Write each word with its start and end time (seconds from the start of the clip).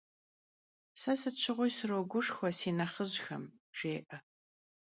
Se 0.99 1.13
sıt 1.19 1.35
şığui 1.43 1.69
sroguşşxue 1.75 2.49
si 2.59 2.71
nexhıjxem,- 2.77 3.43
jjê'e. 3.77 4.17